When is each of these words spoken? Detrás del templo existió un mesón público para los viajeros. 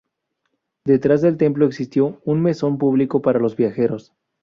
Detrás 0.83 1.21
del 1.21 1.37
templo 1.37 1.67
existió 1.67 2.19
un 2.25 2.41
mesón 2.41 2.79
público 2.79 3.21
para 3.21 3.37
los 3.37 3.55
viajeros. 3.55 4.13